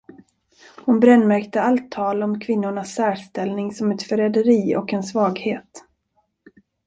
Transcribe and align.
Hon 0.85 0.99
brännmärkte 0.99 1.61
allt 1.61 1.91
tal 1.91 2.23
om 2.23 2.39
kvinnornas 2.39 2.93
särställning 2.93 3.71
som 3.73 3.91
ett 3.91 4.03
förräderi 4.03 4.75
och 4.75 4.93
en 4.93 5.03
svaghet. 5.03 5.83